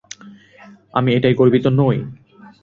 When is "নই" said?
1.79-1.97